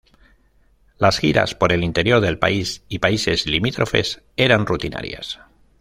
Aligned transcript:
Las 0.97 1.19
giras 1.19 1.53
por 1.53 1.71
el 1.71 1.83
interior 1.83 2.21
del 2.21 2.39
país 2.39 2.81
y 2.89 2.97
países 2.97 3.45
limítrofes 3.45 4.23
eran 4.35 4.65
rutinarias. 4.65 5.39